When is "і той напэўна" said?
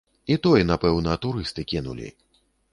0.35-1.19